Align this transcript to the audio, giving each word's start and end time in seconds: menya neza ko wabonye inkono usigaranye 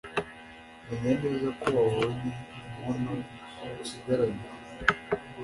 menya 0.87 1.13
neza 1.21 1.47
ko 1.59 1.65
wabonye 1.75 2.29
inkono 2.59 3.13
usigaranye 3.81 4.45